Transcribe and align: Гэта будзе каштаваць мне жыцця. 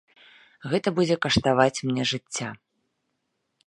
Гэта 0.71 0.93
будзе 1.01 1.15
каштаваць 1.27 1.83
мне 1.91 2.03
жыцця. 2.13 2.49